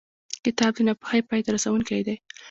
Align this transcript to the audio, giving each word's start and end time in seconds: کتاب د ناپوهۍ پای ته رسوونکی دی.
کتاب 0.45 0.71
د 0.75 0.79
ناپوهۍ 0.87 1.21
پای 1.29 1.41
ته 1.45 1.49
رسوونکی 1.55 2.01
دی. 2.07 2.15